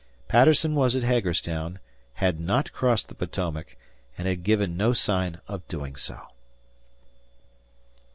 Patterson 0.27 0.73
was 0.73 0.95
at 0.95 1.03
Hagerstown, 1.03 1.77
had 2.13 2.39
not 2.39 2.71
crossed 2.73 3.07
the 3.07 3.13
Potomac, 3.13 3.77
and 4.17 4.27
had 4.27 4.41
given 4.41 4.75
no 4.75 4.93
sign 4.93 5.39
of 5.47 5.67
doing 5.67 5.95
so. 5.95 6.19